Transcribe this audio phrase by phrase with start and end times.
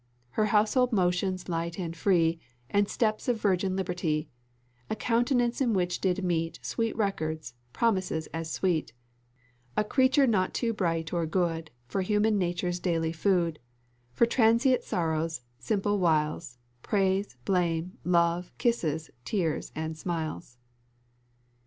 [0.31, 2.39] Her household motions light and free,
[2.71, 4.27] And steps of virgin liberty;
[4.89, 8.93] A countenance in which did meet Sweet records, promises as sweet;
[9.77, 13.59] A creature not too bright or good For human nature's daily food;
[14.11, 20.57] For transient sorrows, simple wiles, Praise, blame, love, kisses, tears, and smiles."